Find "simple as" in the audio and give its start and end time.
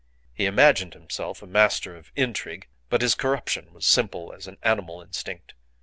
3.91-4.47